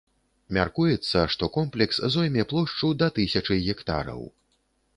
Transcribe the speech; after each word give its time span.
Мяркуецца, 0.55 1.19
што 1.33 1.49
комплекс 1.59 2.01
зойме 2.15 2.47
плошчу 2.53 2.91
да 3.03 3.11
тысячы 3.19 3.61
гектараў. 3.69 4.21